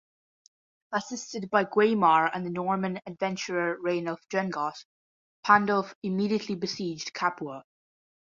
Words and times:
Assisted 0.93 1.51
by 1.51 1.63
Guaimar 1.63 2.31
and 2.33 2.43
the 2.43 2.49
Norman 2.49 2.99
adventurer 3.05 3.77
Rainulf 3.77 4.17
Drengott, 4.31 4.83
Pandulf 5.45 5.93
immediately 6.01 6.55
besieged 6.55 7.13
Capua. 7.13 7.63